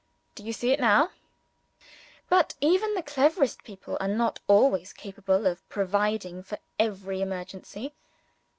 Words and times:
Do 0.33 0.43
you 0.43 0.51
see 0.51 0.71
it 0.71 0.79
now? 0.79 1.11
But 2.27 2.55
even 2.59 2.95
the 2.95 3.03
cleverest 3.03 3.63
people 3.63 3.99
are 4.01 4.07
not 4.07 4.39
always 4.47 4.93
capable 4.93 5.45
of 5.45 5.69
providing 5.69 6.41
for 6.41 6.57
every 6.79 7.21
emergency. 7.21 7.93